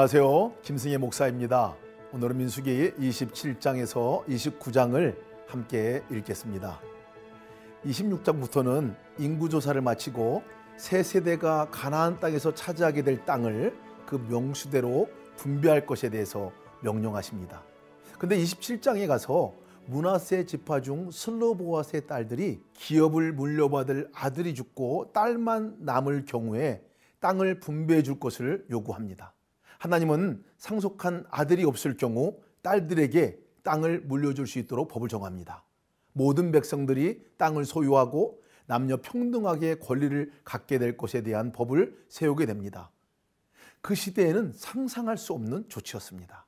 안녕하세요. 0.00 0.54
김승혜 0.62 0.96
목사입니다. 0.96 1.76
오늘은 2.14 2.38
민수기 2.38 2.92
27장에서 2.92 4.24
29장을 4.24 5.14
함께 5.46 6.02
읽겠습니다. 6.10 6.80
26장부터는 7.84 8.96
인구조사를 9.18 9.78
마치고 9.82 10.42
새 10.78 11.02
세대가 11.02 11.68
가나안 11.70 12.18
땅에서 12.18 12.54
차지하게 12.54 13.02
될 13.02 13.26
땅을 13.26 13.76
그 14.06 14.14
명수대로 14.30 15.10
분배할 15.36 15.84
것에 15.84 16.08
대해서 16.08 16.50
명령하십니다. 16.80 17.62
근데 18.18 18.38
27장에 18.38 19.06
가서 19.06 19.52
문하세 19.84 20.46
지파 20.46 20.80
중 20.80 21.10
슬로보아스의 21.10 22.06
딸들이 22.06 22.62
기업을 22.72 23.34
물려받을 23.34 24.08
아들이 24.14 24.54
죽고 24.54 25.10
딸만 25.12 25.76
남을 25.80 26.24
경우에 26.24 26.82
땅을 27.20 27.60
분배해 27.60 28.02
줄 28.02 28.18
것을 28.18 28.64
요구합니다. 28.70 29.34
하나님은 29.80 30.44
상속한 30.58 31.24
아들이 31.30 31.64
없을 31.64 31.96
경우 31.96 32.38
딸들에게 32.60 33.38
땅을 33.62 34.02
물려줄 34.02 34.46
수 34.46 34.58
있도록 34.58 34.88
법을 34.88 35.08
정합니다. 35.08 35.64
모든 36.12 36.52
백성들이 36.52 37.24
땅을 37.38 37.64
소유하고 37.64 38.42
남녀 38.66 38.98
평등하게 38.98 39.76
권리를 39.76 40.32
갖게 40.44 40.78
될 40.78 40.98
것에 40.98 41.22
대한 41.22 41.52
법을 41.52 41.96
세우게 42.10 42.44
됩니다. 42.44 42.90
그 43.80 43.94
시대에는 43.94 44.52
상상할 44.52 45.16
수 45.16 45.32
없는 45.32 45.70
조치였습니다. 45.70 46.46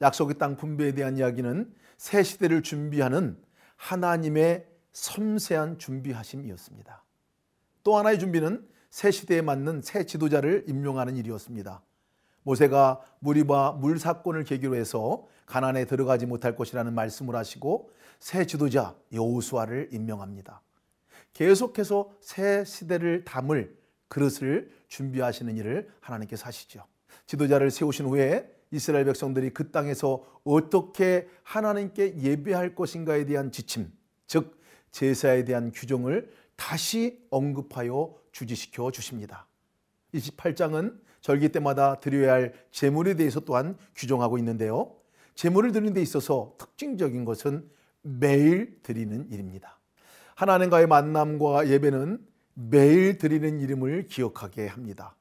약속의 0.00 0.38
땅 0.38 0.56
분배에 0.56 0.94
대한 0.94 1.16
이야기는 1.16 1.74
새 1.96 2.22
시대를 2.22 2.62
준비하는 2.62 3.36
하나님의 3.74 4.68
섬세한 4.92 5.78
준비하심이었습니다. 5.78 7.04
또 7.82 7.96
하나의 7.96 8.20
준비는 8.20 8.64
새 8.90 9.10
시대에 9.10 9.42
맞는 9.42 9.82
새 9.82 10.06
지도자를 10.06 10.66
임명하는 10.68 11.16
일이었습니다. 11.16 11.82
모세가 12.42 13.00
무리와 13.18 13.72
물 13.72 13.98
사건을 13.98 14.44
계기로 14.44 14.76
해서 14.76 15.26
가난에 15.46 15.84
들어가지 15.84 16.26
못할 16.26 16.56
것이라는 16.56 16.94
말씀을 16.94 17.36
하시고 17.36 17.90
새 18.18 18.46
지도자 18.46 18.94
여호수아를 19.12 19.88
임명합니다. 19.92 20.62
계속해서 21.32 22.10
새 22.20 22.64
시대를 22.64 23.24
담을 23.24 23.76
그릇을 24.08 24.70
준비하시는 24.88 25.56
일을 25.56 25.88
하나님께서 26.00 26.46
하시죠. 26.46 26.84
지도자를 27.26 27.70
세우신 27.70 28.06
후에 28.06 28.50
이스라엘 28.72 29.04
백성들이 29.04 29.50
그 29.50 29.70
땅에서 29.70 30.24
어떻게 30.44 31.28
하나님께 31.42 32.18
예배할 32.18 32.74
것인가에 32.74 33.24
대한 33.24 33.50
지침, 33.50 33.90
즉 34.26 34.60
제사에 34.92 35.44
대한 35.44 35.72
규정을 35.72 36.30
다시 36.56 37.24
언급하여 37.30 38.14
주지시켜 38.32 38.90
주십니다. 38.90 39.46
28장은 40.14 40.98
절기 41.20 41.50
때마다 41.50 42.00
드려야 42.00 42.34
할 42.34 42.52
제물에 42.70 43.14
대해서 43.14 43.40
또한 43.40 43.76
규정하고 43.94 44.38
있는데요. 44.38 44.94
제물을 45.34 45.72
드리는 45.72 45.92
데 45.92 46.02
있어서 46.02 46.54
특징적인 46.58 47.24
것은 47.24 47.68
매일 48.02 48.80
드리는 48.82 49.30
일입니다. 49.30 49.78
하나님과의 50.34 50.86
만남과 50.86 51.68
예배는 51.68 52.18
매일 52.54 53.18
드리는 53.18 53.60
이름을 53.60 54.06
기억하게 54.06 54.66
합니다. 54.66 55.16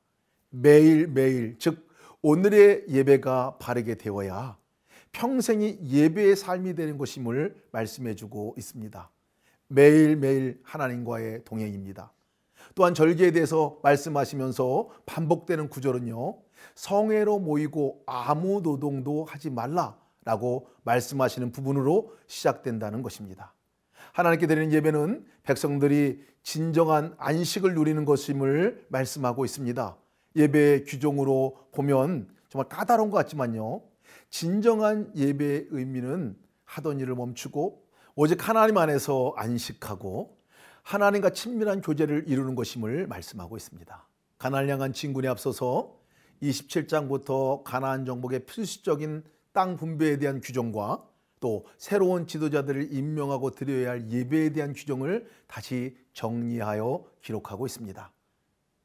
매일 0.49 1.07
매일 1.07 1.57
즉 1.59 1.87
오늘의 2.21 2.85
예배가 2.89 3.57
바르게 3.59 3.95
되어야 3.95 4.57
평생이 5.11 5.79
예배의 5.83 6.35
삶이 6.35 6.75
되는 6.75 6.97
것임을 6.97 7.55
말씀해 7.71 8.15
주고 8.15 8.55
있습니다. 8.57 9.09
매일매일 9.67 10.59
하나님과의 10.63 11.43
동행입니다. 11.45 12.11
또한 12.79 12.93
절기에 12.93 13.31
대해서 13.31 13.77
말씀하시면서 13.83 14.87
반복되는 15.05 15.67
구절은요. 15.67 16.37
성회로 16.75 17.39
모이고 17.39 18.03
아무 18.05 18.61
노동도 18.61 19.25
하지 19.25 19.49
말라라고 19.49 20.69
말씀하시는 20.83 21.51
부분으로 21.51 22.15
시작된다는 22.27 23.01
것입니다. 23.01 23.53
하나님께 24.13 24.47
드리는 24.47 24.71
예배는 24.71 25.25
백성들이 25.43 26.23
진정한 26.41 27.15
안식을 27.17 27.73
누리는 27.73 28.05
것임을 28.05 28.85
말씀하고 28.87 29.43
있습니다. 29.43 29.97
예배의 30.37 30.85
규정으로 30.85 31.57
보면 31.73 32.29
정말 32.47 32.69
까다로운 32.69 33.09
것 33.09 33.17
같지만요. 33.17 33.81
진정한 34.29 35.11
예배의 35.17 35.67
의미는 35.71 36.37
하던 36.63 37.01
일을 37.01 37.15
멈추고 37.15 37.83
오직 38.15 38.47
하나님 38.47 38.77
안에서 38.77 39.33
안식하고 39.35 40.38
하나님과 40.83 41.31
친밀한 41.31 41.81
교제를 41.81 42.25
이루는 42.27 42.55
것임을 42.55 43.07
말씀하고 43.07 43.57
있습니다. 43.57 44.07
가나안 44.37 44.69
향한 44.69 44.93
진군에 44.93 45.27
앞서서 45.27 45.97
27장부터 46.41 47.63
가나안 47.63 48.05
정복의 48.05 48.45
필수적인 48.45 49.23
땅 49.51 49.77
분배에 49.77 50.17
대한 50.17 50.41
규정과 50.41 51.05
또 51.39 51.65
새로운 51.77 52.27
지도자들을 52.27 52.93
임명하고 52.93 53.51
드려야 53.51 53.91
할 53.91 54.09
예배에 54.09 54.51
대한 54.51 54.73
규정을 54.73 55.29
다시 55.47 55.97
정리하여 56.13 57.05
기록하고 57.21 57.65
있습니다. 57.65 58.11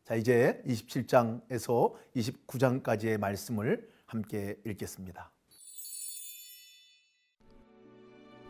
자, 0.05 0.15
이제 0.15 0.63
27장에서 0.67 1.95
29장까지의 2.17 3.19
말씀을 3.19 3.89
함께 4.07 4.59
읽겠습니다. 4.65 5.31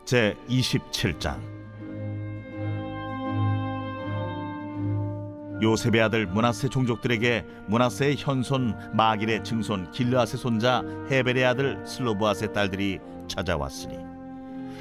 제 0.05 0.35
27장 0.47 1.64
요셉의 5.61 6.01
아들 6.01 6.25
문하세 6.27 6.69
종족들에게 6.69 7.45
문하세의 7.67 8.15
현손 8.17 8.75
마길의 8.93 9.43
증손 9.43 9.91
길르앗의 9.91 10.39
손자 10.39 10.83
헤벨의 11.09 11.45
아들 11.45 11.81
슬로브앗의 11.85 12.53
딸들이 12.53 12.99
찾아왔으니 13.27 13.97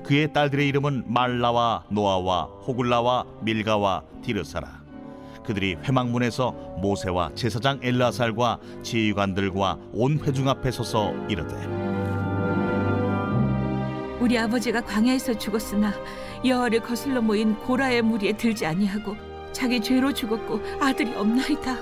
그의 0.03 0.33
딸들의 0.33 0.69
이름은 0.69 1.05
말라와 1.07 1.85
노아와 1.91 2.45
호굴라와 2.67 3.25
밀가와 3.43 4.03
디르사라. 4.23 4.85
그들이 5.47 5.77
회막문에서 5.83 6.53
모세와 6.81 7.31
제사장 7.35 7.79
엘라살과 7.83 8.59
지휘관들과 8.83 9.79
온 9.93 10.19
회중 10.19 10.49
앞에 10.49 10.71
서서 10.71 11.13
이르되 11.29 11.55
우리 14.21 14.39
아버지가 14.39 14.81
광야에서 14.81 15.39
죽었으나 15.39 15.93
여호와를 16.45 16.81
거슬러 16.81 17.21
모인 17.21 17.55
고라의 17.57 18.01
무리에 18.03 18.33
들지 18.33 18.65
아니하고 18.65 19.34
자기 19.55 19.81
죄로 19.81 20.13
죽었고 20.13 20.61
아들이 20.81 21.15
없나이다. 21.15 21.79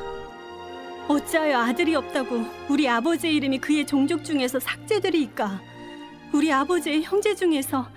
어찌하여 1.08 1.58
아들이 1.58 1.96
없다고 1.96 2.44
우리 2.68 2.88
아버지의 2.88 3.34
이름이 3.34 3.58
그의 3.58 3.84
종족 3.84 4.24
중에서 4.24 4.60
삭제되리이까? 4.60 5.60
우리 6.32 6.52
아버지의 6.52 7.02
형제 7.02 7.34
중에서 7.34 7.88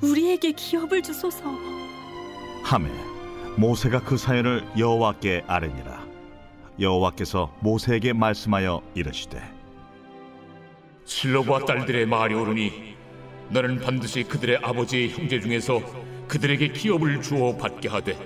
우리에게 0.00 0.52
기업을 0.52 1.02
주소서. 1.02 1.42
하매 2.62 2.88
모세가 3.56 4.00
그 4.00 4.16
사연을 4.16 4.64
여호와께 4.78 5.44
아뢰니라 5.46 6.06
여호와께서 6.80 7.52
모세에게 7.60 8.12
말씀하여 8.12 8.80
이르시되 8.94 9.42
실로보아 11.04 11.64
딸들의 11.64 12.06
말이 12.06 12.34
오르니 12.34 12.96
너는 13.48 13.80
반드시 13.80 14.22
그들의 14.22 14.58
아버지의 14.62 15.10
형제 15.10 15.40
중에서 15.40 15.80
그들에게 16.28 16.68
기업을 16.68 17.20
주어 17.22 17.56
받게 17.56 17.88
하되 17.88 18.16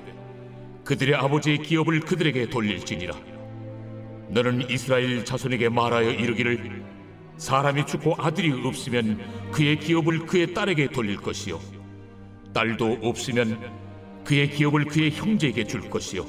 그들의 0.85 1.15
아버지의 1.15 1.59
기업을 1.59 2.01
그들에게 2.01 2.51
돌릴지니라. 2.51 3.33
너는 4.33 4.71
이스라엘 4.71 5.25
자손에게 5.25 5.69
말하여 5.69 6.11
이르기를 6.11 6.83
사람이 7.37 7.87
죽고 7.87 8.15
아들이 8.19 8.51
없으면 8.53 9.21
그의 9.53 9.79
기업을 9.79 10.27
그의 10.27 10.55
딸에게 10.55 10.89
돌릴 10.89 11.17
것이요 11.17 11.61
딸도 12.55 12.99
없으면 13.03 13.59
그의 14.25 14.51
기업을 14.51 14.87
그의 14.87 15.11
형제에게 15.11 15.65
줄 15.67 15.91
것이요 15.91 16.25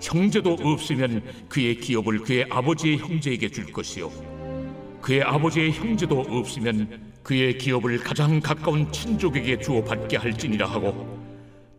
형제도 0.00 0.56
없으면 0.60 1.22
그의 1.48 1.76
기업을 1.76 2.20
그의 2.20 2.46
아버지의 2.50 2.98
형제에게 2.98 3.48
줄 3.50 3.66
것이요 3.66 4.10
그의 5.00 5.22
아버지의 5.22 5.72
형제도 5.72 6.20
없으면 6.20 7.12
그의 7.22 7.56
기업을 7.58 7.98
가장 7.98 8.40
가까운 8.40 8.90
친족에게 8.90 9.60
주어 9.60 9.84
받게 9.84 10.16
할지니라 10.16 10.66
하고 10.66 11.21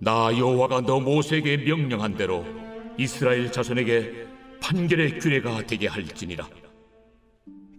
나 0.03 0.37
여호와가 0.37 0.81
너 0.81 0.99
모세에게 0.99 1.57
명령한 1.57 2.15
대로 2.17 2.45
이스라엘 2.97 3.49
자손에게 3.49 4.27
판결의 4.61 5.17
규례가 5.19 5.65
되게 5.65 5.87
할지니라 5.87 6.45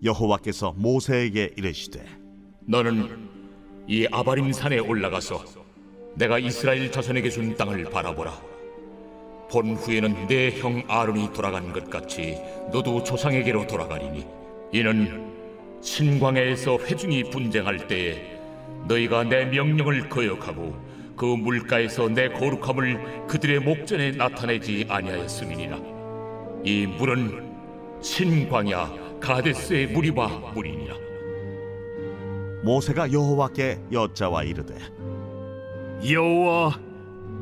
여호와께서 0.02 0.72
모세에게 0.76 1.52
이르시되 1.56 2.02
너는 2.66 3.28
이 3.86 4.06
아바림 4.10 4.52
산에 4.52 4.78
올라가서 4.78 5.44
내가 6.14 6.38
이스라엘 6.38 6.90
자손에게 6.90 7.28
준 7.28 7.54
땅을 7.56 7.90
바라보라. 7.90 8.32
본 9.50 9.74
후에는 9.74 10.26
내 10.26 10.50
형 10.58 10.82
아론이 10.88 11.32
돌아간 11.34 11.72
것 11.72 11.90
같이 11.90 12.38
너도 12.72 13.04
조상에게로 13.04 13.66
돌아가리니 13.66 14.24
이는 14.72 15.30
신광야에서 15.82 16.78
회중이 16.78 17.24
분쟁할 17.24 17.86
때에 17.86 18.38
너희가 18.88 19.24
내 19.24 19.44
명령을 19.44 20.08
거역하고 20.08 20.74
그 21.16 21.24
물가에서 21.24 22.08
내 22.08 22.28
거룩함을 22.28 23.26
그들의 23.26 23.60
목전에 23.60 24.12
나타내지 24.12 24.86
아니하였음이니라. 24.88 25.94
이 26.64 26.86
물은 26.86 27.54
신광야 28.00 29.04
가데스의 29.20 29.88
무리와 29.88 30.28
무리니라 30.54 30.94
모세가 32.62 33.12
여호와께 33.12 33.80
여짜와 33.92 34.44
이르되 34.44 34.74
여호와 36.10 36.78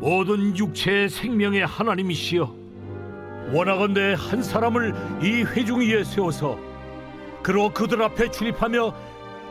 모든 0.01 0.57
육체의 0.57 1.09
생명의 1.09 1.67
하나님이시여 1.67 2.63
원하건대 3.53 4.15
한 4.19 4.43
사람을 4.43 4.95
이 5.23 5.43
회중 5.43 5.81
위에 5.81 6.03
세워서 6.03 6.59
그로 7.43 7.73
그들 7.73 8.03
앞에 8.03 8.31
출입하며 8.31 8.95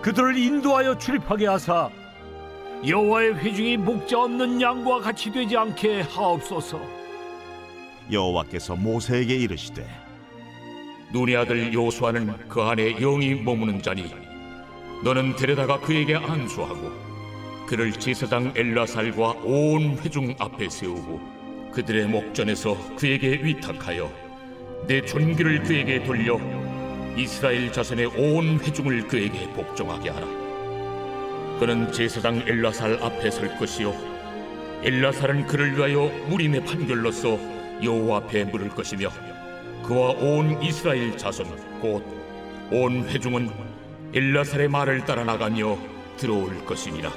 그들을 0.02 0.38
인도하여 0.38 0.98
출입하게 0.98 1.48
하사 1.48 1.90
여호와의 2.86 3.36
회중이 3.36 3.78
목자 3.78 4.24
없는 4.24 4.60
양과 4.60 5.02
같이 5.02 5.32
되지 5.32 5.56
않게 5.56 6.02
하옵소서. 6.02 6.82
여호와께서 8.12 8.76
모세에게 8.76 9.36
이르시되 9.36 9.88
눈의 11.14 11.38
아들 11.38 11.72
요수아는 11.74 12.50
그 12.50 12.62
안에 12.62 12.96
영이 12.96 13.36
머무는 13.36 13.82
자니 13.82 14.12
너는 15.04 15.36
데려다가 15.36 15.80
그에게 15.80 16.16
안수하고 16.16 16.92
그를 17.68 17.92
제사장 17.92 18.52
엘라살과 18.56 19.30
온 19.44 19.98
회중 20.00 20.34
앞에 20.40 20.68
세우고 20.68 21.22
그들의 21.72 22.08
목전에서 22.08 22.76
그에게 22.98 23.40
위탁하여 23.44 24.12
내 24.88 25.06
존귀를 25.06 25.64
그에게 25.64 26.04
돌려 26.04 26.40
이스라엘 27.16 27.72
자손의 27.72 28.08
온 28.08 28.60
회중을 28.60 29.08
그에게 29.08 29.48
복종하게 29.54 30.10
하라 30.10 30.41
그는 31.62 31.92
제사장 31.92 32.38
엘라살 32.48 32.98
앞에 33.04 33.30
설 33.30 33.56
것이요. 33.56 33.94
엘라살은 34.82 35.46
그를 35.46 35.78
위하여 35.78 36.08
무림의 36.28 36.66
판결로서 36.66 37.38
여호와 37.84 38.18
앞에 38.18 38.46
물을 38.46 38.70
것이며 38.70 39.10
그와 39.86 40.10
온 40.14 40.60
이스라엘 40.64 41.16
자손 41.16 41.46
곧 41.80 42.04
온 42.72 43.08
회중은 43.08 43.52
엘라살의 44.12 44.70
말을 44.70 45.06
따라 45.06 45.24
나가며 45.24 45.78
들어올 46.18 46.66
것이니라 46.66 47.12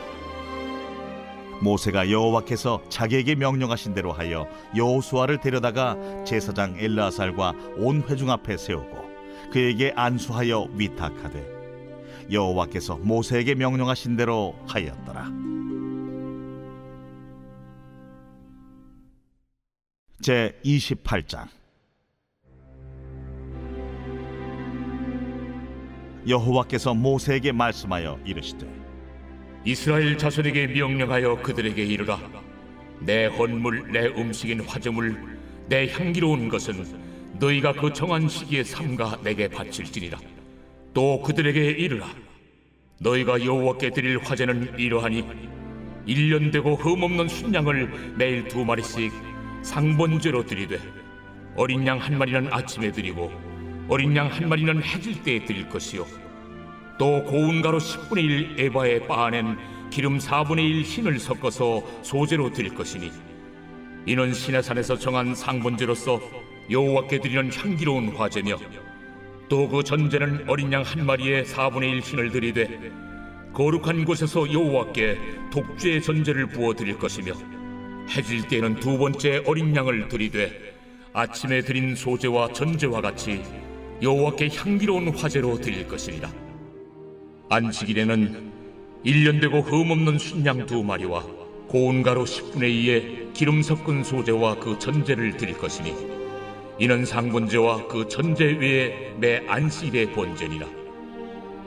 모세가 1.63 2.11
여호와께서 2.11 2.83
자기에게 2.91 3.37
명령하신 3.37 3.95
대로 3.95 4.13
하여 4.13 4.47
여호수아를 4.77 5.41
데려다가 5.41 5.97
제사장 6.27 6.77
엘라살과 6.79 7.55
온 7.79 8.03
회중 8.11 8.31
앞에 8.31 8.59
세우고 8.59 9.09
그에게 9.53 9.95
안수하여 9.97 10.67
위탁하되 10.75 11.54
여호와께서 12.31 12.97
모세에게 12.97 13.55
명령하신 13.55 14.17
대로 14.17 14.55
하였더라. 14.67 15.31
제 20.23 20.59
28장. 20.65 21.49
여호와께서 26.27 26.95
모세에게 26.95 27.53
말씀하여 27.53 28.19
이르시되 28.25 28.67
이스라엘 29.67 30.17
자손에게 30.17 30.69
명령하여 30.69 31.43
그들에게 31.43 31.85
이르라. 31.85 32.19
내 33.01 33.27
헌물 33.27 33.93
내 33.93 34.07
음식인 34.07 34.61
화제물 34.61 35.39
내 35.69 35.91
향기로운 35.91 36.49
것은 36.49 36.85
너희가 37.39 37.73
그 37.73 37.93
정한 37.93 38.29
시기에 38.29 38.65
삼가 38.65 39.21
내게 39.23 39.49
바칠지니라 39.49 40.19
또 40.95 41.21
그들에게 41.21 41.61
이르라. 41.61 42.07
너희가 43.01 43.45
여호와께 43.45 43.91
드릴 43.91 44.19
화제는 44.19 44.79
이러하니 44.79 45.25
일년 46.07 46.51
되고 46.51 46.77
흠없는 46.77 47.29
순양을 47.29 48.15
매일 48.17 48.47
두 48.47 48.65
마리씩 48.65 49.13
상번제로 49.63 50.47
드리되 50.47 50.79
어린 51.57 51.87
양 51.87 51.99
한 51.99 52.17
마리는 52.17 52.53
아침에 52.53 52.93
드리고 52.93 53.33
어린 53.89 54.15
양 54.17 54.29
한 54.29 54.49
마리는 54.49 54.83
해질 54.83 55.23
때에 55.23 55.45
드릴 55.45 55.69
것이요. 55.69 56.07
또 56.99 57.25
고운 57.25 57.61
가루 57.61 57.79
10분의 57.79 58.19
1 58.19 58.61
에바에 58.61 59.01
빻아낸 59.01 59.59
기름 59.91 60.19
4분의 60.19 60.61
1 60.61 60.83
흰을 60.83 61.19
섞어서 61.19 61.83
소재로 62.03 62.53
드릴 62.53 62.75
것이니 62.75 63.11
이는 64.07 64.33
시내산에서 64.33 64.99
정한 64.99 65.35
상번제로서 65.35 66.21
여호와께 66.71 67.19
드리는 67.21 67.51
향기로운 67.53 68.09
화제며 68.11 68.59
또 69.49 69.69
그 69.69 69.83
전제는 69.83 70.45
어린 70.49 70.73
양 70.73 70.83
한 70.83 71.05
마리에 71.07 71.43
4분의 71.43 71.83
1 71.93 72.01
흰을 72.01 72.31
드리되 72.31 72.81
거룩한 73.53 74.05
곳에서 74.05 74.51
여호와께 74.53 75.19
독주의 75.53 76.03
전제를 76.03 76.47
부어 76.49 76.75
드릴 76.75 76.99
것이며 76.99 77.33
해질 78.11 78.49
때에는 78.49 78.81
두 78.81 78.99
번째 78.99 79.43
어린 79.47 79.75
양을 79.75 80.09
드리되 80.09 80.75
아침에 81.13 81.61
드린 81.63 81.95
소제와 81.95 82.53
전제와 82.53 83.01
같이 83.01 83.43
여호와께 84.03 84.49
향기로운 84.55 85.09
화제로 85.11 85.57
드릴 85.61 85.87
것이니라. 85.87 86.29
안식일에는 87.51 88.53
일년 89.05 89.39
되고 89.39 89.61
흠없는 89.61 90.19
순양 90.19 90.67
두 90.67 90.83
마리와 90.83 91.25
고운 91.69 92.03
가루 92.03 92.25
10분의 92.25 92.63
2에 92.63 93.33
기름 93.35 93.63
섞은 93.63 94.03
소제와 94.03 94.57
그 94.59 94.79
전제를 94.79 95.37
드릴 95.37 95.57
것이니 95.57 96.14
이는 96.79 97.05
상번제와 97.05 97.87
그 97.87 98.09
전제 98.09 98.45
외에 98.45 99.13
매 99.19 99.43
안식일의 99.47 100.13
번제니라. 100.13 100.67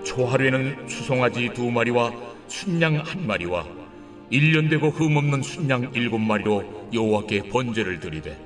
초하루에는 0.03 0.87
수송아지 0.87 1.51
두 1.53 1.71
마리와 1.71 2.11
순양 2.47 2.97
한 2.97 3.27
마리와 3.27 3.65
일년 4.29 4.67
되고 4.67 4.89
흠없는 4.89 5.41
순양 5.41 5.91
일곱 5.93 6.19
마리로 6.19 6.89
여호와께 6.93 7.43
번제를 7.49 7.99
드리되 7.99 8.37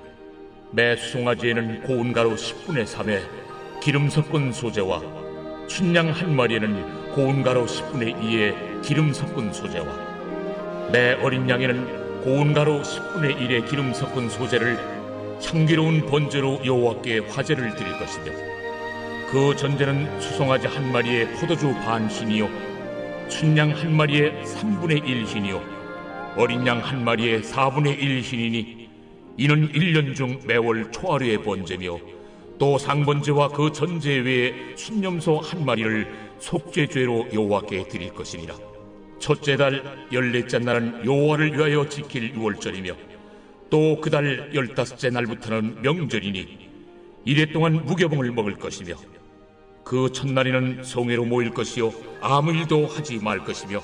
매 0.72 0.96
수송아지에는 0.96 1.82
고운 1.84 2.14
가루 2.14 2.36
10분의 2.36 2.86
3에 2.86 3.22
기름 3.82 4.10
섞은 4.10 4.54
소제와 4.54 5.02
순양 5.68 6.12
한 6.12 6.36
마리에는 6.36 7.12
고운 7.14 7.42
가루 7.42 7.66
10분의 7.66 8.20
2에 8.22 8.82
기름 8.84 9.14
섞은 9.14 9.54
소제와 9.54 10.90
매 10.92 11.14
어린 11.14 11.50
양에는 11.50 12.22
고운 12.22 12.54
가루 12.54 12.82
10분의 12.82 13.38
1에 13.38 13.70
기름 13.70 13.94
섞은 13.94 14.30
소제를 14.30 15.01
향기로운 15.46 16.06
번제로 16.06 16.60
여호와께 16.64 17.20
화제를 17.20 17.76
드릴 17.76 17.98
것이며 17.98 18.32
그 19.30 19.56
전제는 19.56 20.20
수송아지 20.20 20.68
한 20.68 20.92
마리에 20.92 21.28
포도주 21.34 21.74
반 21.74 22.08
흰이요 22.08 22.50
순양 23.30 23.72
한 23.72 23.96
마리에 23.96 24.32
3분의 24.44 25.08
1 25.08 25.26
흰이요 25.26 25.62
어린 26.38 26.66
양 26.68 26.80
한 26.80 27.04
마리에 27.04 27.42
4분의 27.42 28.00
1 28.00 28.22
흰이니 28.22 28.90
이는 29.38 29.72
1년 29.72 30.16
중 30.16 30.40
매월 30.46 30.92
초하루의 30.92 31.44
번제며 31.44 31.98
또 32.60 32.78
상번제와 32.78 33.50
그 33.50 33.72
전제 33.72 34.18
외에 34.20 34.54
순념소 34.76 35.40
한 35.40 35.66
마리를 35.66 36.08
속죄죄로 36.40 37.30
여호와께 37.34 37.88
드릴 37.88 38.14
것이니라. 38.14 38.56
첫째 39.20 39.56
달 39.56 39.84
열넷째 40.12 40.60
날은 40.60 41.06
여호와를 41.06 41.58
위하여 41.58 41.88
지킬 41.88 42.36
유월절이며 42.36 42.94
또 43.72 44.02
그달 44.02 44.52
열다섯째 44.54 45.10
날부터는 45.10 45.82
명절이니 45.82 46.70
이래 47.24 47.46
동안 47.52 47.86
무교봉을 47.86 48.32
먹을 48.34 48.56
것이며 48.56 48.96
그 49.86 50.12
첫날에는 50.12 50.84
성회로 50.84 51.24
모일 51.24 51.52
것이요 51.52 51.94
아무 52.20 52.52
일도 52.52 52.86
하지 52.86 53.18
말 53.20 53.40
것이며 53.40 53.82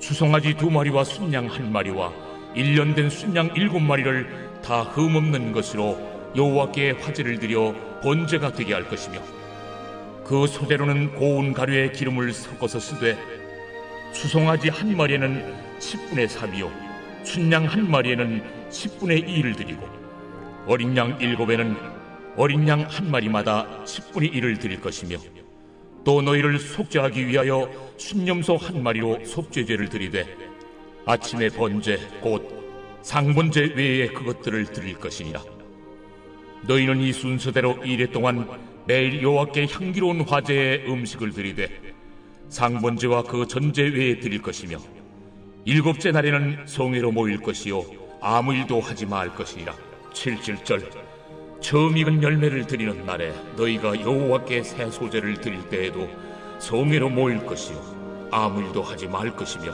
수송아지 0.00 0.54
두 0.54 0.70
마리와 0.70 1.04
순양 1.04 1.46
한 1.46 1.70
마리와 1.70 2.10
일년 2.54 2.94
된 2.94 3.10
순양 3.10 3.52
일곱 3.54 3.80
마리를 3.80 4.62
다 4.64 4.82
흠없는 4.82 5.52
것으로 5.52 5.98
여호와께 6.34 6.92
화제를 6.92 7.38
드려 7.38 7.74
번제가 8.02 8.54
되게 8.54 8.72
할 8.72 8.88
것이며 8.88 9.20
그 10.24 10.46
소재로는 10.46 11.14
고운 11.14 11.52
가루에 11.52 11.92
기름을 11.92 12.32
섞어서 12.32 12.80
쓰되 12.80 13.18
수송아지 14.12 14.70
한 14.70 14.96
마리에는 14.96 15.54
10분의 15.80 16.28
3이요 16.28 16.85
순양 17.26 17.64
한 17.66 17.90
마리에는 17.90 18.40
10분의 18.70 19.26
2를 19.26 19.56
드리고 19.56 19.86
어린 20.66 20.96
양 20.96 21.20
일곱에는 21.20 21.76
어린 22.36 22.66
양 22.68 22.82
한 22.82 23.10
마리마다 23.10 23.66
10분의 23.84 24.32
1을 24.32 24.60
드릴 24.60 24.80
것이며 24.80 25.16
또 26.04 26.22
너희를 26.22 26.58
속죄하기 26.58 27.26
위하여 27.26 27.68
순념소 27.96 28.56
한 28.56 28.80
마리로 28.82 29.24
속죄제를 29.24 29.88
드리되 29.88 30.24
아침에 31.04 31.48
번제 31.48 31.98
곧 32.20 32.48
상번제 33.02 33.72
외에 33.76 34.08
그것들을 34.08 34.66
드릴 34.66 34.98
것이니라. 34.98 35.42
너희는 36.62 37.00
이 37.00 37.12
순서대로 37.12 37.78
이래 37.84 38.06
동안 38.06 38.48
매일 38.86 39.22
여호와께 39.22 39.66
향기로운 39.70 40.20
화제의 40.22 40.88
음식을 40.88 41.32
드리되 41.32 41.68
상번제와 42.48 43.24
그 43.24 43.46
전제 43.46 43.82
외에 43.82 44.20
드릴 44.20 44.42
것이며 44.42 44.78
일곱째 45.68 46.12
날에는 46.12 46.64
성회로 46.64 47.10
모일 47.10 47.42
것이요 47.42 47.84
아무 48.20 48.54
일도 48.54 48.80
하지 48.80 49.04
말 49.04 49.34
것이니라. 49.34 49.74
칠칠절. 50.14 50.88
처음 51.60 51.96
익은 51.96 52.22
열매를 52.22 52.68
드리는 52.68 53.04
날에 53.04 53.34
너희가 53.56 54.00
여호와께 54.00 54.62
새 54.62 54.88
소제를 54.88 55.40
드릴 55.40 55.68
때에도 55.68 56.08
성회로 56.60 57.08
모일 57.08 57.44
것이요 57.44 58.28
아무 58.30 58.62
일도 58.62 58.80
하지 58.80 59.08
말 59.08 59.34
것이며 59.34 59.72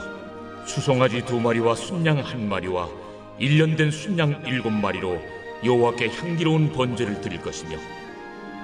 수송아지 0.65 1.25
두 1.25 1.39
마리와 1.39 1.75
순양 1.75 2.21
한 2.21 2.49
마리와 2.49 2.89
일년 3.37 3.75
된 3.75 3.91
순양 3.91 4.45
일곱 4.47 4.71
마리로 4.71 5.21
여호와께 5.63 6.09
향기로운 6.09 6.71
번제를 6.71 7.21
드릴 7.21 7.39
것이며 7.39 7.77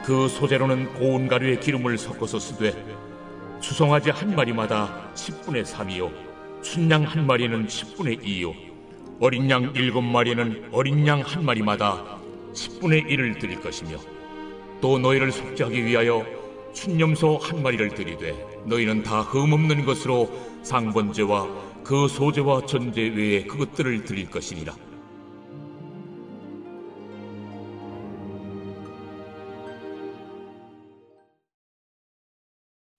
그 0.03 0.27
소재로는 0.27 0.95
고운 0.95 1.27
가루에 1.27 1.59
기름을 1.59 2.00
섞어서 2.00 2.39
쓰되 2.39 2.74
수송아지 3.62 4.09
한 4.09 4.36
마리마다 4.36 5.12
10분의 5.13 5.63
3이요 5.63 6.28
순양 6.61 7.03
한 7.03 7.25
마리는 7.25 7.67
10분의 7.67 8.21
2요. 8.23 8.53
어린 9.19 9.49
양 9.49 9.71
일곱 9.75 10.01
마리는 10.01 10.69
어린 10.71 11.05
양 11.07 11.21
한 11.21 11.43
마리마다 11.45 12.19
10분의 12.53 13.07
1을 13.07 13.39
드릴 13.39 13.59
것이며 13.59 13.97
또 14.81 14.97
너희를 14.97 15.31
속죄하기 15.31 15.85
위하여 15.85 16.25
순념소 16.73 17.37
한 17.37 17.61
마리를 17.63 17.89
드리되 17.89 18.63
너희는 18.65 19.03
다 19.03 19.21
흠없는 19.21 19.85
것으로 19.85 20.29
상번제와 20.63 21.47
그 21.83 22.07
소제와 22.07 22.65
전제 22.65 23.01
외에 23.01 23.43
그것들을 23.43 24.03
드릴 24.05 24.29
것이니라. 24.29 24.75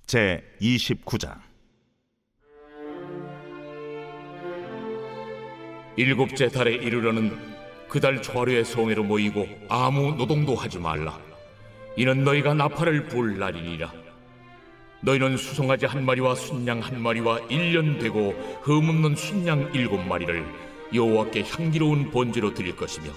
제 0.07 0.43
29장 0.61 1.50
일곱째 5.97 6.49
달에 6.49 6.75
이르러는 6.75 7.37
그 7.89 7.99
달 7.99 8.23
초하루의 8.23 8.65
송해로 8.65 9.03
모이고 9.03 9.49
아무 9.69 10.15
노동도 10.15 10.55
하지 10.55 10.79
말라. 10.79 11.19
이는 11.97 12.23
너희가 12.23 12.55
나팔을 12.55 13.09
불 13.09 13.37
날이니라. 13.39 13.93
너희는 15.03 15.37
수송아지 15.37 15.87
한 15.87 16.05
마리와 16.05 16.37
순양 16.37 16.81
한 16.81 17.03
마리와 17.03 17.41
일년 17.49 17.99
되고 17.99 18.33
흠없는 18.63 19.17
순양 19.17 19.71
일곱 19.75 19.99
마리를 20.07 20.45
여호와께 20.95 21.43
향기로운 21.43 22.11
번제로 22.11 22.55
드릴 22.55 22.77
것이며 22.77 23.11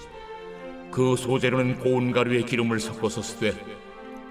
그 0.90 1.14
소재로는 1.16 1.78
고운 1.78 2.10
가루에 2.10 2.42
기름을 2.42 2.80
섞어서 2.80 3.22
쓰되 3.22 3.54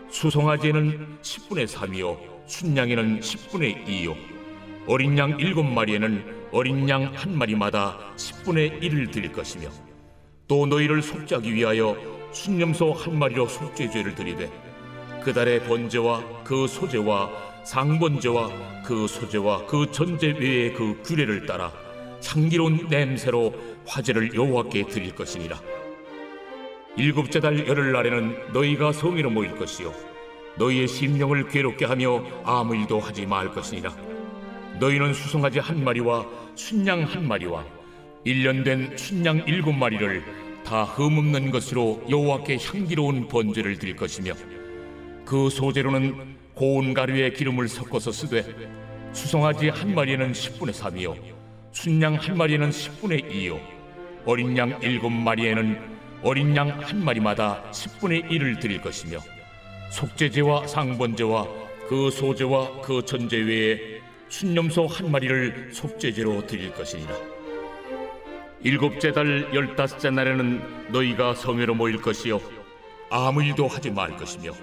수송아지에는 0.09 1.19
10분의 1.21 1.67
3이요 1.67 2.17
순양에는 2.47 3.19
10분의 3.21 3.85
2요 3.87 4.32
어린 4.87 5.17
양 5.17 5.39
일곱 5.39 5.63
마리에는 5.63 6.49
어린 6.51 6.87
양 6.89 7.13
한 7.15 7.37
마리마다 7.37 7.97
10분의 8.17 8.81
1을 8.81 9.11
드릴 9.11 9.31
것이며 9.31 9.69
또 10.47 10.65
너희를 10.65 11.01
속죄하기 11.01 11.53
위하여 11.53 11.95
순념소 12.31 12.91
한 12.93 13.17
마리로 13.17 13.47
속죄죄를 13.47 14.15
드리되 14.15 14.51
그 15.23 15.31
달의 15.33 15.63
번제와 15.63 16.43
그 16.43 16.67
소제와 16.67 17.31
상번제와 17.63 18.83
그 18.83 19.07
소제와 19.07 19.65
그 19.67 19.89
전제 19.91 20.35
외의 20.37 20.73
그 20.73 21.01
규례를 21.03 21.45
따라 21.45 21.71
향기로운 22.25 22.87
냄새로 22.89 23.53
화제를 23.85 24.33
여호와께 24.33 24.87
드릴 24.87 25.13
것이니라. 25.15 25.59
일곱째 26.97 27.39
달 27.39 27.65
열흘 27.67 27.91
날에는 27.93 28.53
너희가 28.53 28.91
성의로 28.91 29.29
모일 29.29 29.55
것이요 29.55 29.93
너희의 30.57 30.87
심령을 30.87 31.47
괴롭게 31.47 31.85
하며 31.85 32.23
아무 32.43 32.75
일도 32.75 32.99
하지 32.99 33.25
말 33.25 33.49
것이니라 33.49 34.12
너희는 34.79 35.13
수송아지 35.13 35.59
한 35.59 35.83
마리와 35.83 36.25
순양 36.55 37.03
한 37.03 37.27
마리와 37.27 37.65
일년 38.23 38.63
된 38.63 38.95
순양 38.97 39.43
일곱 39.47 39.73
마리를 39.73 40.23
다 40.65 40.83
흠없는 40.83 41.51
것으로 41.51 42.01
여호와께 42.09 42.57
향기로운 42.57 43.27
번제를 43.27 43.77
드릴 43.77 43.95
것이며 43.95 44.33
그 45.25 45.49
소재로는 45.49 46.35
고운 46.53 46.93
가루에 46.93 47.31
기름을 47.31 47.67
섞어서 47.67 48.11
쓰되 48.11 48.45
수송아지 49.11 49.69
한 49.69 49.93
마리는 49.93 50.31
10분의 50.31 50.71
3이요 50.71 51.15
순양 51.71 52.15
한 52.15 52.37
마리는 52.37 52.69
10분의 52.69 53.29
2요 53.31 53.59
어린 54.25 54.57
양 54.57 54.79
일곱 54.81 55.09
마리에는 55.09 55.93
어린 56.23 56.55
양 56.55 56.69
한 56.69 57.03
마리마다 57.03 57.61
10분의 57.71 58.29
1을 58.29 58.59
드릴 58.61 58.81
것이며 58.81 59.19
속죄제와 59.91 60.67
상번제와 60.67 61.47
그 61.89 62.09
소제와 62.09 62.81
그 62.81 63.03
전제 63.05 63.37
외에 63.37 63.92
순념소 64.33 64.87
한 64.87 65.11
마리를 65.11 65.69
속죄제로 65.71 66.47
드릴 66.47 66.73
것이니라. 66.73 67.13
일곱째 68.63 69.11
달 69.11 69.47
열다섯째 69.53 70.09
날에는 70.09 70.91
너희가 70.91 71.35
성회로 71.35 71.75
모일 71.75 72.01
것이요 72.01 72.41
아무 73.11 73.43
일도 73.43 73.67
하지 73.67 73.91
말 73.91 74.17
것이며 74.17 74.53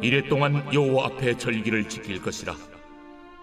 이래 0.00 0.28
동안 0.28 0.66
여호와 0.74 1.06
앞에 1.06 1.36
절기를 1.36 1.88
지킬 1.88 2.20
것이라. 2.20 2.56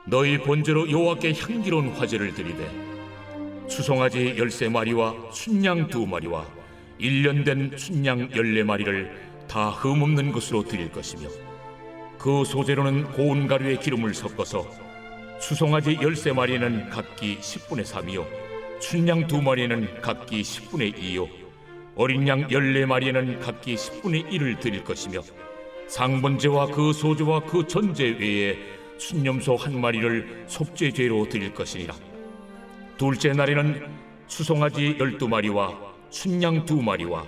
너희 0.08 0.38
본제로 0.40 0.92
여호와께 0.92 1.34
향기로운 1.34 1.92
화제를 1.92 2.34
드리되 2.34 3.70
수송아지 3.70 4.36
열세 4.38 4.68
마리와 4.68 5.32
순양 5.32 5.88
두 5.88 6.06
마리와 6.06 6.46
일년 6.98 7.46
된 7.46 7.72
순양 7.78 8.32
열네 8.36 8.64
마리를 8.64 9.30
다 9.48 9.70
흠없는 9.70 10.34
것으로 10.34 10.64
드릴 10.64 10.92
것이며 10.92 11.30
그 12.18 12.44
소재로는 12.44 13.14
고운 13.14 13.48
가루에 13.48 13.78
기름을 13.78 14.14
섞어서 14.14 14.89
수송아지 15.40 15.98
열세 16.02 16.34
마리는 16.34 16.90
각기 16.90 17.38
10분의 17.40 17.86
3이요. 17.86 18.26
순양 18.80 19.28
두 19.28 19.42
마리는 19.42 20.02
각기 20.02 20.42
10분의 20.42 20.96
2요. 20.96 21.30
어린 21.96 22.28
양 22.28 22.50
열네 22.52 22.86
마리는 22.86 23.40
각기 23.40 23.76
10분의 23.76 24.30
1을 24.30 24.60
드릴 24.60 24.84
것이며 24.84 25.22
상번제와 25.88 26.68
그 26.68 26.94
소제와 26.94 27.42
그 27.46 27.66
전제 27.68 28.16
외에 28.20 28.58
순념소 28.98 29.56
한 29.56 29.80
마리를 29.80 30.46
속죄죄로 30.48 31.30
드릴 31.30 31.54
것이니라. 31.54 31.96
둘째 32.98 33.32
날에는 33.32 33.88
수송아지 34.28 34.98
열두 35.00 35.30
마리와 35.30 35.74
순양 36.10 36.66
두 36.66 36.82
마리와 36.82 37.26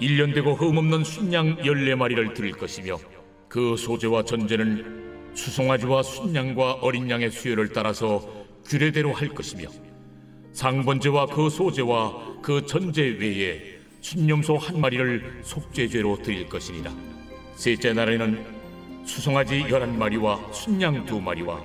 일년 0.00 0.32
되고 0.32 0.54
흠없는 0.54 1.04
순양 1.04 1.64
열네 1.64 1.94
마리를 1.94 2.34
드릴 2.34 2.52
것이며 2.52 2.98
그 3.48 3.76
소제와 3.76 4.24
전제는 4.24 5.11
수송아지와 5.34 6.02
순양과 6.02 6.74
어린 6.82 7.08
양의 7.08 7.30
수요를 7.30 7.70
따라서 7.72 8.26
규례대로 8.66 9.12
할 9.12 9.28
것이며 9.28 9.68
상번제와 10.52 11.26
그 11.26 11.48
소제와 11.48 12.40
그 12.42 12.64
전제 12.66 13.02
외에 13.02 13.78
순념소 14.00 14.56
한 14.56 14.80
마리를 14.80 15.40
속죄죄로 15.42 16.22
드릴 16.22 16.48
것이니라. 16.48 16.92
셋째 17.54 17.92
날에는 17.92 18.44
수송아지 19.04 19.66
열한 19.70 19.98
마리와 19.98 20.52
순양 20.52 21.06
두 21.06 21.20
마리와 21.20 21.62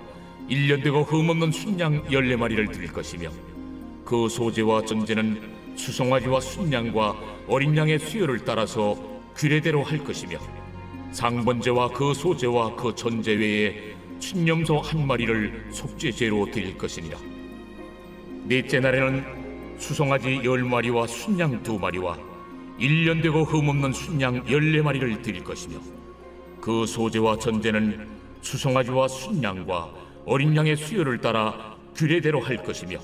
일년 0.48 0.82
되고 0.82 1.04
흠없는 1.04 1.52
순양 1.52 2.12
열네 2.12 2.36
마리를 2.38 2.72
드릴 2.72 2.94
것이며 2.94 3.32
그 4.06 4.30
소제와 4.30 4.86
전제는 4.86 5.76
수송아지와 5.76 6.40
순양과 6.40 7.16
어린 7.48 7.76
양의 7.76 8.00
수요를 8.00 8.46
따라서 8.46 8.96
규례대로 9.36 9.84
할 9.84 10.04
것이며 10.04 10.40
상번제와 11.18 11.90
그 11.94 12.14
소제와 12.14 12.76
그 12.76 12.94
전제 12.94 13.34
외에 13.34 13.96
순념소 14.20 14.78
한 14.78 15.08
마리를 15.08 15.66
속죄제로 15.72 16.52
드릴 16.52 16.78
것이니라. 16.78 17.18
넷째 18.44 18.80
날에는 18.80 19.80
수송아지 19.80 20.42
열 20.44 20.64
마리와 20.64 21.08
순양 21.08 21.64
두 21.64 21.80
마리와 21.80 22.20
일년 22.78 23.20
되고 23.20 23.44
흠없는 23.44 23.94
순양 23.94 24.44
열네 24.48 24.84
마리를 24.84 25.24
드릴 25.24 25.44
것이며 25.44 25.80
그 26.62 26.86
소제와 26.86 27.40
전제는 27.40 28.08
수송아지와 28.42 29.08
순양과 29.08 29.92
어린 30.28 30.56
양의 30.56 30.78
수요를 30.78 31.20
따라 31.20 31.76
규례대로 31.96 32.42
할 32.42 32.62
것이며 32.62 33.00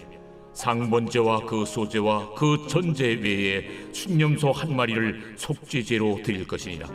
상번제와 0.53 1.48
그 1.48 1.65
소제와 1.65 2.36
그 2.36 2.67
전제 2.70 3.08
외에 3.08 3.67
순념소 3.91 4.51
한 4.51 4.75
마리를 4.75 5.34
속죄제로 5.36 6.20
드릴 6.24 6.46
것이니라 6.46 6.88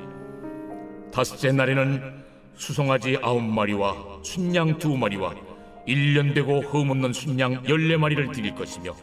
다섯째 1.18 1.50
날에는 1.50 2.00
수송아지 2.54 3.18
아홉 3.20 3.42
마리와 3.42 4.20
순양 4.22 4.78
두 4.78 4.96
마리와 4.96 5.34
일년 5.84 6.32
되고 6.32 6.60
흠없는 6.60 7.12
순양 7.12 7.64
열네 7.68 7.96
마리를 7.96 8.30
드릴 8.30 8.54
것이며 8.54 8.94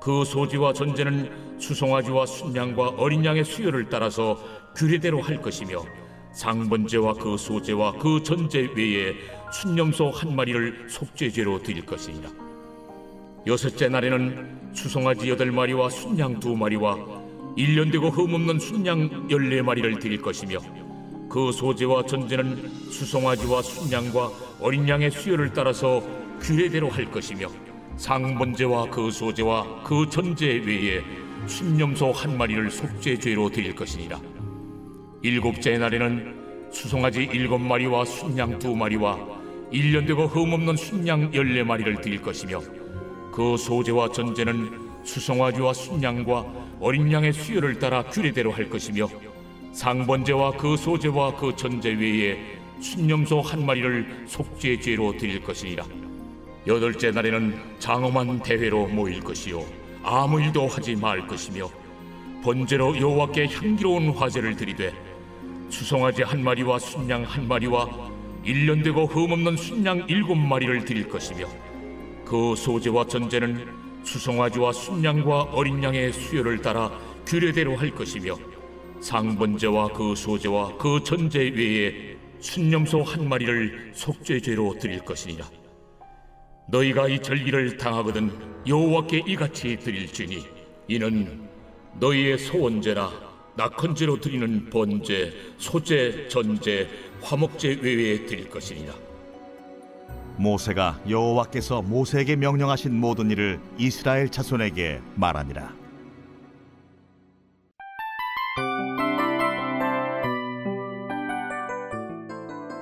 그 0.00 0.24
소지와 0.24 0.72
전제는 0.72 1.58
수송아지와 1.58 2.24
순양과 2.24 2.94
어린 2.96 3.22
양의 3.22 3.44
수요를 3.44 3.90
따라서 3.90 4.42
규례대로 4.74 5.20
할 5.20 5.42
것이며 5.42 5.84
상번제와 6.32 7.12
그 7.12 7.36
소제와 7.36 7.98
그 7.98 8.22
전제 8.22 8.70
외에 8.74 9.12
순념소 9.52 10.08
한 10.08 10.34
마리를 10.34 10.86
속죄제로 10.88 11.62
드릴 11.62 11.84
것이니라. 11.84 12.30
여섯째 13.46 13.90
날에는 13.90 14.72
수송아지 14.72 15.28
여덟 15.28 15.52
마리와 15.52 15.90
순양 15.90 16.40
두 16.40 16.56
마리와 16.56 16.96
일년 17.58 17.90
되고 17.90 18.08
흠없는 18.08 18.58
순양 18.58 19.28
열네 19.30 19.60
마리를 19.60 19.98
드릴 19.98 20.22
것이며 20.22 20.58
그 21.32 21.50
소재와 21.50 22.04
전제는 22.04 22.90
수송아지와 22.90 23.62
순양과 23.62 24.30
어린 24.60 24.86
양의 24.86 25.10
수요를 25.10 25.50
따라서 25.54 26.02
규례대로 26.42 26.90
할 26.90 27.10
것이며 27.10 27.48
상번제와 27.96 28.90
그 28.90 29.10
소재와 29.10 29.82
그 29.82 30.06
전제 30.10 30.46
외에 30.46 31.02
순념소 31.46 32.12
한 32.12 32.36
마리를 32.36 32.70
속죄죄로 32.70 33.48
드릴 33.48 33.74
것이니라. 33.74 34.20
일곱째 35.22 35.78
날에는 35.78 36.68
수송아지 36.70 37.30
일곱 37.32 37.62
마리와 37.62 38.04
순양 38.04 38.58
두 38.58 38.76
마리와 38.76 39.18
일년 39.70 40.04
되고 40.04 40.26
흠없는 40.26 40.76
순양 40.76 41.34
열네 41.34 41.62
마리를 41.62 42.02
드릴 42.02 42.20
것이며 42.20 42.60
그 43.32 43.56
소재와 43.56 44.12
전제는 44.12 44.70
수송아지와 45.02 45.72
순양과 45.72 46.44
어린 46.78 47.10
양의 47.10 47.32
수요를 47.32 47.78
따라 47.78 48.02
규례대로 48.02 48.52
할 48.52 48.68
것이며 48.68 49.08
상번제와 49.72 50.52
그 50.52 50.76
소제와 50.76 51.36
그 51.36 51.54
전제 51.56 51.90
외에 51.90 52.38
순념소 52.80 53.40
한 53.40 53.64
마리를 53.64 54.24
속죄 54.26 54.78
죄로 54.80 55.16
드릴 55.16 55.42
것이니라. 55.42 55.84
여덟째 56.66 57.10
날에는 57.10 57.58
장엄한 57.80 58.40
대회로 58.40 58.86
모일 58.86 59.20
것이요 59.20 59.64
아무 60.04 60.40
일도 60.40 60.68
하지 60.68 60.94
말 60.94 61.26
것이며 61.26 61.68
번제로 62.44 62.96
여호와께 62.96 63.48
향기로운 63.48 64.10
화제를 64.10 64.56
드리되 64.56 64.92
수송아지 65.70 66.22
한 66.22 66.42
마리와 66.42 66.78
순양 66.78 67.24
한 67.24 67.48
마리와 67.48 67.88
일년 68.44 68.82
되고 68.82 69.06
흠없는 69.06 69.56
순양 69.56 70.06
일곱 70.08 70.36
마리를 70.36 70.84
드릴 70.84 71.08
것이며 71.08 71.46
그 72.24 72.54
소제와 72.56 73.06
전제는 73.06 73.66
수송아지와 74.04 74.72
순양과 74.72 75.42
어린 75.52 75.82
양의 75.82 76.12
수요를 76.12 76.60
따라 76.62 76.90
규례대로 77.26 77.76
할 77.76 77.90
것이며 77.90 78.36
상번제와 79.02 79.88
그 79.88 80.14
소제와 80.14 80.76
그 80.78 81.02
전제 81.04 81.40
외에 81.40 82.16
순념소 82.38 83.02
한 83.02 83.28
마리를 83.28 83.92
속죄죄로 83.94 84.78
드릴 84.78 85.04
것이니라 85.04 85.44
너희가 86.68 87.08
이 87.08 87.20
절기를 87.20 87.76
당하거든 87.76 88.30
여호와께 88.66 89.24
이같이 89.26 89.76
드릴지니 89.76 90.46
이는 90.88 91.48
너희의 91.98 92.38
소원제나 92.38 93.10
낙헌제로 93.56 94.18
드리는 94.18 94.70
번제, 94.70 95.32
소제, 95.58 96.28
전제, 96.28 96.88
화목제 97.20 97.80
외에 97.82 98.24
드릴 98.24 98.48
것이니라 98.48 98.94
모세가 100.36 101.02
여호와께서 101.08 101.82
모세에게 101.82 102.36
명령하신 102.36 102.94
모든 102.94 103.30
일을 103.30 103.60
이스라엘 103.78 104.30
자손에게 104.30 105.00
말하니라. 105.14 105.81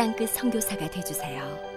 땅끝 0.00 0.30
선교사가 0.30 0.88
되주세요. 0.88 1.69